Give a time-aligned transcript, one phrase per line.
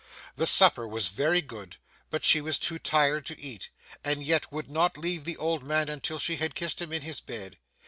[0.35, 1.77] The supper was very good,
[2.09, 3.69] but she was too tired to eat,
[4.03, 7.21] and yet would not leave the old man until she had kissed him in his
[7.21, 7.59] bed.